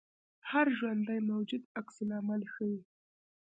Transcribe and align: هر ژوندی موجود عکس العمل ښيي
هر 0.49 0.67
ژوندی 0.77 1.19
موجود 1.29 1.63
عکس 1.79 1.95
العمل 2.05 2.41
ښيي 2.53 2.79